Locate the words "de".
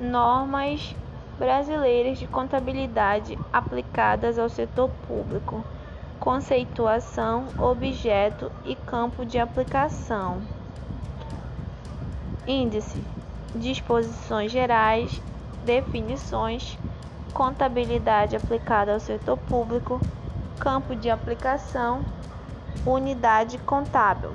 2.18-2.26, 9.26-9.38, 20.96-21.10